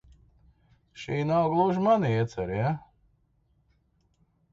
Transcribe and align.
Šī 1.01 1.19
nav 1.31 1.45
gluži 1.51 1.83
mana 1.87 2.09
iecere, 2.13 2.57
ja? 2.61 2.71